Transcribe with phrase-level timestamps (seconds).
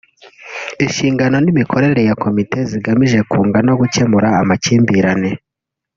[0.83, 5.29] inshingano n’imikorere ya komite zigamije kunga no gukemura amakimbirane